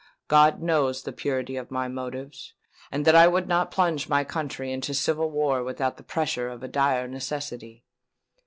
"God 0.27 0.63
knows 0.63 1.03
the 1.03 1.11
purity 1.11 1.57
of 1.57 1.69
my 1.69 1.87
motives, 1.87 2.55
and 2.91 3.05
that 3.05 3.13
I 3.13 3.27
would 3.27 3.47
not 3.47 3.69
plunge 3.69 4.09
my 4.09 4.23
country 4.23 4.73
into 4.73 4.95
civil 4.95 5.29
war 5.29 5.63
without 5.63 5.97
the 5.97 6.03
pressure 6.03 6.49
of 6.49 6.63
a 6.63 6.67
dire 6.67 7.07
necessity. 7.07 7.85